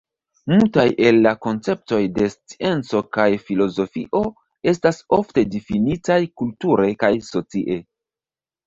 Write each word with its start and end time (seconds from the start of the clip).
Multaj 0.51 0.85
el 1.09 1.19
la 1.27 1.33
konceptoj 1.47 1.99
de 2.15 2.29
scienco 2.35 3.03
kaj 3.19 3.27
filozofio 3.51 4.25
estas 4.75 5.03
ofte 5.21 5.45
difinitaj 5.59 6.23
kulture 6.43 6.93
kaj 7.05 7.15
socie. 7.33 7.83